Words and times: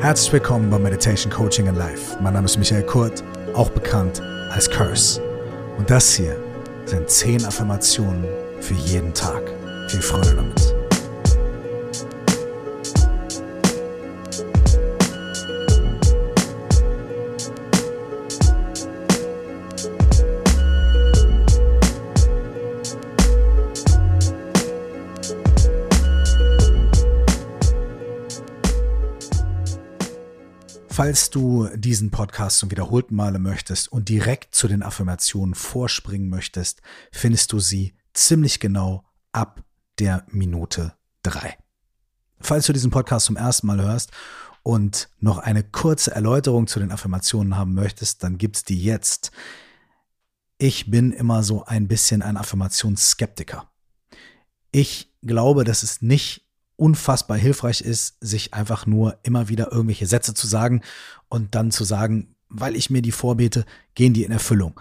Herzlich 0.00 0.32
willkommen 0.32 0.70
bei 0.70 0.78
Meditation 0.78 1.30
Coaching 1.30 1.66
in 1.66 1.74
Life. 1.74 2.16
Mein 2.22 2.32
Name 2.32 2.46
ist 2.46 2.56
Michael 2.56 2.84
Kurt, 2.84 3.22
auch 3.52 3.68
bekannt 3.68 4.22
als 4.50 4.70
Curse. 4.70 5.20
Und 5.76 5.90
das 5.90 6.14
hier 6.14 6.42
sind 6.86 7.10
10 7.10 7.44
Affirmationen 7.44 8.24
für 8.62 8.72
jeden 8.72 9.12
Tag. 9.12 9.42
Viel 9.90 10.00
Freude 10.00 10.36
damit. 10.36 10.69
Falls 31.02 31.30
du 31.30 31.66
diesen 31.74 32.10
Podcast 32.10 32.58
zum 32.58 32.70
wiederholten 32.70 33.14
Male 33.14 33.38
möchtest 33.38 33.90
und 33.90 34.10
direkt 34.10 34.54
zu 34.54 34.68
den 34.68 34.82
Affirmationen 34.82 35.54
vorspringen 35.54 36.28
möchtest, 36.28 36.82
findest 37.10 37.54
du 37.54 37.58
sie 37.58 37.94
ziemlich 38.12 38.60
genau 38.60 39.06
ab 39.32 39.64
der 39.98 40.26
Minute 40.28 40.92
drei. 41.22 41.56
Falls 42.38 42.66
du 42.66 42.74
diesen 42.74 42.90
Podcast 42.90 43.24
zum 43.24 43.38
ersten 43.38 43.66
Mal 43.66 43.80
hörst 43.80 44.10
und 44.62 45.08
noch 45.20 45.38
eine 45.38 45.64
kurze 45.64 46.10
Erläuterung 46.10 46.66
zu 46.66 46.80
den 46.80 46.92
Affirmationen 46.92 47.56
haben 47.56 47.72
möchtest, 47.72 48.22
dann 48.22 48.36
gibt's 48.36 48.64
die 48.64 48.84
jetzt. 48.84 49.30
Ich 50.58 50.90
bin 50.90 51.12
immer 51.12 51.42
so 51.42 51.64
ein 51.64 51.88
bisschen 51.88 52.20
ein 52.20 52.36
Affirmationsskeptiker. 52.36 53.72
Ich 54.70 55.14
glaube, 55.22 55.64
dass 55.64 55.82
es 55.82 56.02
nicht 56.02 56.49
unfassbar 56.80 57.36
hilfreich 57.36 57.82
ist, 57.82 58.16
sich 58.20 58.54
einfach 58.54 58.86
nur 58.86 59.18
immer 59.22 59.48
wieder 59.48 59.70
irgendwelche 59.70 60.06
Sätze 60.06 60.32
zu 60.32 60.46
sagen 60.46 60.80
und 61.28 61.54
dann 61.54 61.70
zu 61.70 61.84
sagen, 61.84 62.34
weil 62.48 62.74
ich 62.74 62.90
mir 62.90 63.02
die 63.02 63.12
vorbete, 63.12 63.66
gehen 63.94 64.14
die 64.14 64.24
in 64.24 64.32
Erfüllung. 64.32 64.80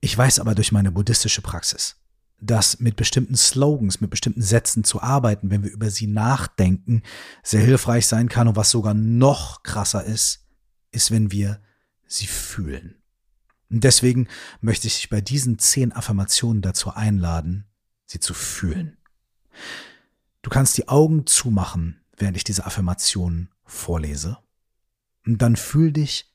Ich 0.00 0.16
weiß 0.16 0.38
aber 0.38 0.54
durch 0.54 0.72
meine 0.72 0.92
buddhistische 0.92 1.42
Praxis, 1.42 1.96
dass 2.40 2.78
mit 2.78 2.96
bestimmten 2.96 3.36
Slogans, 3.36 4.00
mit 4.00 4.10
bestimmten 4.10 4.40
Sätzen 4.40 4.84
zu 4.84 5.02
arbeiten, 5.02 5.50
wenn 5.50 5.64
wir 5.64 5.70
über 5.70 5.90
sie 5.90 6.06
nachdenken, 6.06 7.02
sehr 7.42 7.60
hilfreich 7.60 8.06
sein 8.06 8.28
kann 8.28 8.48
und 8.48 8.56
was 8.56 8.70
sogar 8.70 8.94
noch 8.94 9.62
krasser 9.64 10.04
ist, 10.04 10.46
ist, 10.92 11.10
wenn 11.10 11.32
wir 11.32 11.60
sie 12.06 12.26
fühlen. 12.26 12.94
Und 13.68 13.84
deswegen 13.84 14.28
möchte 14.60 14.86
ich 14.86 14.96
dich 14.96 15.10
bei 15.10 15.20
diesen 15.20 15.58
zehn 15.58 15.92
Affirmationen 15.92 16.62
dazu 16.62 16.90
einladen, 16.90 17.66
sie 18.06 18.20
zu 18.20 18.32
fühlen. 18.32 18.96
Du 20.42 20.50
kannst 20.50 20.76
die 20.78 20.88
Augen 20.88 21.26
zumachen, 21.26 22.00
während 22.16 22.36
ich 22.36 22.44
diese 22.44 22.64
Affirmation 22.64 23.48
vorlese. 23.64 24.38
Und 25.26 25.42
dann 25.42 25.56
fühl 25.56 25.92
dich 25.92 26.34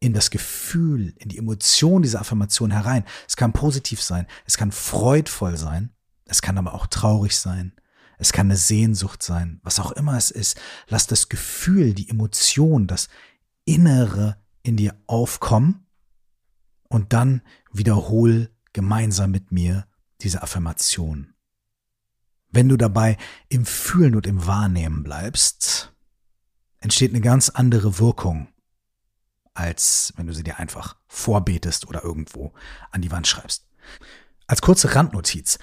in 0.00 0.12
das 0.12 0.30
Gefühl, 0.30 1.14
in 1.16 1.28
die 1.28 1.38
Emotion 1.38 2.02
dieser 2.02 2.20
Affirmation 2.20 2.70
herein. 2.70 3.04
Es 3.26 3.36
kann 3.36 3.52
positiv 3.52 4.00
sein, 4.02 4.26
es 4.46 4.56
kann 4.56 4.70
freudvoll 4.70 5.56
sein, 5.56 5.90
es 6.24 6.42
kann 6.42 6.58
aber 6.58 6.74
auch 6.74 6.86
traurig 6.86 7.36
sein, 7.36 7.72
es 8.18 8.32
kann 8.32 8.46
eine 8.46 8.56
Sehnsucht 8.56 9.22
sein, 9.22 9.60
was 9.62 9.80
auch 9.80 9.92
immer 9.92 10.16
es 10.16 10.30
ist. 10.30 10.60
Lass 10.88 11.06
das 11.06 11.28
Gefühl, 11.28 11.94
die 11.94 12.08
Emotion, 12.08 12.86
das 12.86 13.08
Innere 13.64 14.36
in 14.62 14.76
dir 14.76 14.94
aufkommen 15.06 15.86
und 16.88 17.12
dann 17.12 17.42
wiederhol 17.72 18.50
gemeinsam 18.72 19.30
mit 19.30 19.52
mir 19.52 19.86
diese 20.20 20.42
Affirmation. 20.42 21.34
Wenn 22.50 22.68
du 22.68 22.76
dabei 22.76 23.16
im 23.48 23.66
Fühlen 23.66 24.14
und 24.14 24.26
im 24.26 24.46
Wahrnehmen 24.46 25.02
bleibst, 25.02 25.92
entsteht 26.80 27.10
eine 27.10 27.20
ganz 27.20 27.50
andere 27.50 27.98
Wirkung, 27.98 28.48
als 29.54 30.12
wenn 30.16 30.26
du 30.26 30.32
sie 30.32 30.44
dir 30.44 30.58
einfach 30.58 30.96
vorbetest 31.06 31.86
oder 31.88 32.04
irgendwo 32.04 32.52
an 32.90 33.02
die 33.02 33.10
Wand 33.10 33.26
schreibst. 33.26 33.66
Als 34.46 34.62
kurze 34.62 34.94
Randnotiz. 34.94 35.58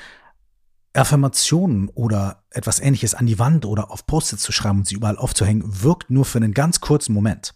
Affirmationen 0.93 1.89
oder 1.89 2.45
etwas 2.51 2.79
ähnliches 2.79 3.15
an 3.15 3.25
die 3.25 3.37
Wand 3.37 3.65
oder 3.65 3.91
auf 3.91 4.05
Post-its 4.05 4.43
zu 4.43 4.53
schreiben 4.53 4.79
und 4.79 4.87
sie 4.87 4.95
überall 4.95 5.17
aufzuhängen, 5.17 5.83
wirkt 5.83 6.09
nur 6.09 6.23
für 6.23 6.37
einen 6.37 6.53
ganz 6.53 6.79
kurzen 6.79 7.13
Moment. 7.13 7.53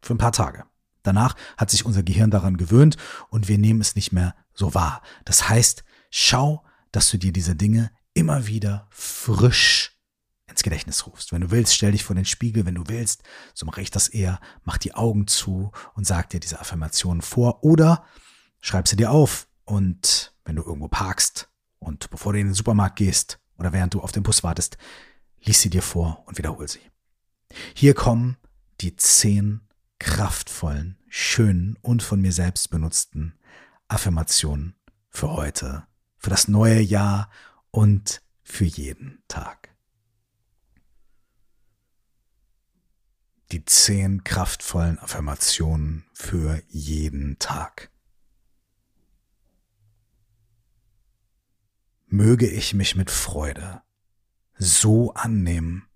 Für 0.00 0.14
ein 0.14 0.18
paar 0.18 0.32
Tage. 0.32 0.64
Danach 1.02 1.36
hat 1.58 1.70
sich 1.70 1.84
unser 1.84 2.02
Gehirn 2.02 2.30
daran 2.30 2.56
gewöhnt 2.56 2.96
und 3.28 3.48
wir 3.48 3.58
nehmen 3.58 3.80
es 3.80 3.94
nicht 3.94 4.12
mehr 4.12 4.34
so 4.54 4.74
wahr. 4.74 5.02
Das 5.24 5.48
heißt, 5.48 5.84
schau, 6.10 6.64
dass 6.92 7.10
du 7.10 7.18
dir 7.18 7.32
diese 7.32 7.56
Dinge 7.56 7.90
immer 8.18 8.48
wieder 8.48 8.88
frisch 8.90 9.96
ins 10.48 10.64
Gedächtnis 10.64 11.06
rufst. 11.06 11.32
Wenn 11.32 11.42
du 11.42 11.52
willst, 11.52 11.74
stell 11.74 11.92
dich 11.92 12.02
vor 12.02 12.16
den 12.16 12.24
Spiegel. 12.24 12.66
Wenn 12.66 12.74
du 12.74 12.88
willst, 12.88 13.22
so 13.54 13.64
mache 13.64 13.80
ich 13.80 13.92
das 13.92 14.08
eher, 14.08 14.40
mach 14.64 14.76
die 14.76 14.94
Augen 14.94 15.28
zu 15.28 15.70
und 15.94 16.04
sag 16.04 16.28
dir 16.30 16.40
diese 16.40 16.58
Affirmationen 16.58 17.22
vor 17.22 17.62
oder 17.62 18.04
schreib 18.60 18.88
sie 18.88 18.96
dir 18.96 19.12
auf. 19.12 19.46
Und 19.64 20.34
wenn 20.44 20.56
du 20.56 20.62
irgendwo 20.62 20.88
parkst 20.88 21.48
und 21.78 22.10
bevor 22.10 22.32
du 22.32 22.40
in 22.40 22.48
den 22.48 22.54
Supermarkt 22.54 22.96
gehst 22.96 23.38
oder 23.56 23.72
während 23.72 23.94
du 23.94 24.00
auf 24.00 24.10
den 24.10 24.24
Bus 24.24 24.42
wartest, 24.42 24.78
lies 25.40 25.62
sie 25.62 25.70
dir 25.70 25.82
vor 25.82 26.24
und 26.26 26.38
wiederhol 26.38 26.66
sie. 26.66 26.80
Hier 27.74 27.94
kommen 27.94 28.36
die 28.80 28.96
zehn 28.96 29.60
kraftvollen, 30.00 30.98
schönen 31.08 31.76
und 31.82 32.02
von 32.02 32.20
mir 32.20 32.32
selbst 32.32 32.70
benutzten 32.70 33.38
Affirmationen 33.86 34.74
für 35.08 35.30
heute, 35.30 35.86
für 36.16 36.30
das 36.30 36.48
neue 36.48 36.80
Jahr 36.80 37.30
und 37.70 38.22
für 38.42 38.64
jeden 38.64 39.22
Tag. 39.28 39.74
Die 43.52 43.64
zehn 43.64 44.24
kraftvollen 44.24 44.98
Affirmationen 44.98 46.04
für 46.12 46.62
jeden 46.68 47.38
Tag. 47.38 47.90
Möge 52.06 52.48
ich 52.48 52.74
mich 52.74 52.94
mit 52.94 53.10
Freude 53.10 53.82
so 54.56 55.12
annehmen, 55.14 55.88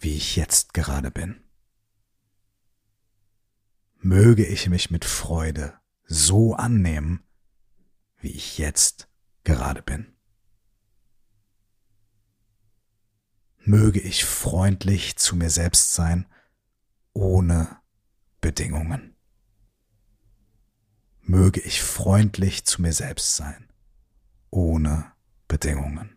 wie 0.00 0.16
ich 0.16 0.36
jetzt 0.36 0.74
gerade 0.74 1.10
bin. 1.10 1.44
Möge 3.98 4.46
ich 4.46 4.68
mich 4.68 4.90
mit 4.90 5.04
Freude 5.04 5.78
so 6.04 6.54
annehmen, 6.54 7.24
wie 8.18 8.30
ich 8.30 8.58
jetzt 8.58 9.08
gerade 9.44 9.82
bin. 9.82 10.17
Möge 13.60 14.00
ich 14.00 14.24
freundlich 14.24 15.16
zu 15.16 15.36
mir 15.36 15.50
selbst 15.50 15.94
sein, 15.94 16.26
ohne 17.12 17.80
Bedingungen. 18.40 19.16
Möge 21.20 21.60
ich 21.60 21.82
freundlich 21.82 22.64
zu 22.64 22.80
mir 22.80 22.92
selbst 22.92 23.36
sein, 23.36 23.70
ohne 24.50 25.12
Bedingungen. 25.46 26.16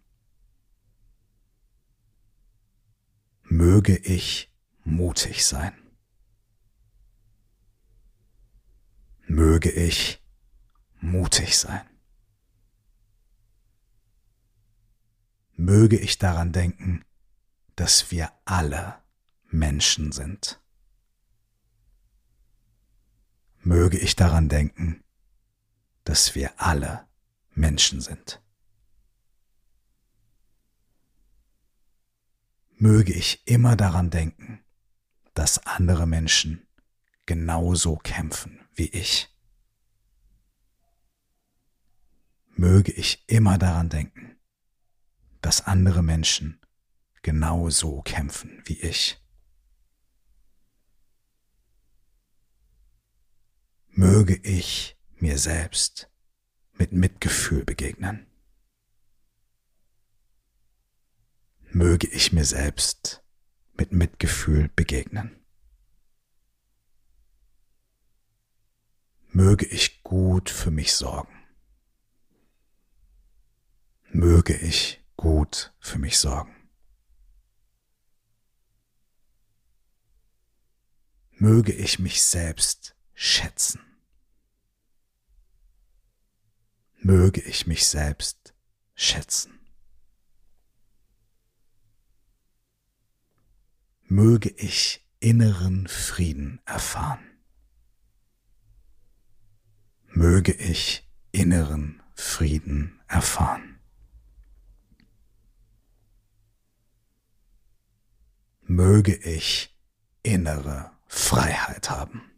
Möge 3.44 3.97
ich 3.97 4.50
mutig 4.84 5.46
sein. 5.46 5.74
Möge 9.28 9.69
ich 9.69 10.24
mutig 11.01 11.57
sein. 11.57 11.85
Möge 15.53 15.97
ich 15.97 16.18
daran 16.18 16.53
denken, 16.53 17.03
dass 17.81 18.12
wir 18.12 18.31
alle 18.46 19.02
Menschen 19.50 20.12
sind. 20.12 20.62
Möge 23.58 23.97
ich 23.97 24.16
daran 24.16 24.50
denken, 24.50 25.03
dass 26.03 26.36
wir 26.36 26.62
alle 26.62 27.08
Menschen 27.56 28.00
sind. 28.00 28.40
Möge 32.75 33.14
ich 33.14 33.42
immer 33.47 33.75
daran 33.75 34.12
denken, 34.12 34.63
dass 35.34 35.66
andere 35.66 36.06
Menschen 36.06 36.68
genauso 37.25 37.95
kämpfen 37.95 38.62
wie 38.75 38.89
ich. 38.89 39.36
Möge 42.50 42.92
ich 42.92 43.24
immer 43.27 43.57
daran 43.57 43.89
denken, 43.89 44.38
dass 45.42 45.66
andere 45.66 46.04
Menschen 46.04 46.61
genauso 47.21 48.01
kämpfen 48.01 48.62
wie 48.65 48.79
ich. 48.79 49.21
Möge 53.88 54.35
ich 54.38 54.97
mir 55.15 55.38
selbst 55.38 56.09
mit 56.73 56.91
Mitgefühl 56.91 57.65
begegnen. 57.65 58.27
Möge 61.73 62.07
ich 62.07 62.33
mir 62.33 62.45
selbst 62.45 63.24
mit 63.74 63.91
Mitgefühl 63.91 64.69
begegnen. 64.75 65.45
Möge 69.27 69.65
ich 69.65 70.03
gut 70.03 70.50
für 70.50 70.71
mich 70.71 70.94
sorgen. 70.94 71.33
Möge 74.09 74.56
ich 74.56 75.01
gut 75.15 75.74
für 75.79 76.00
mich 76.00 76.17
sorgen. 76.17 76.61
Möge 81.41 81.71
ich 81.71 81.97
mich 81.97 82.21
selbst 82.21 82.95
schätzen. 83.15 83.81
Möge 86.99 87.41
ich 87.41 87.65
mich 87.65 87.88
selbst 87.88 88.53
schätzen. 88.93 89.59
Möge 94.03 94.49
ich 94.49 95.03
inneren 95.19 95.88
Frieden 95.88 96.61
erfahren. 96.65 97.25
Möge 100.09 100.51
ich 100.51 101.09
inneren 101.31 102.03
Frieden 102.13 103.01
erfahren. 103.07 103.79
Möge 108.61 109.15
ich 109.15 109.75
innere 110.21 110.91
Freiheit 111.13 111.90
haben. 111.90 112.31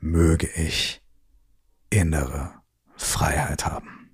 Möge 0.00 0.46
ich 0.48 1.02
innere 1.88 2.62
Freiheit 2.94 3.64
haben. 3.64 4.05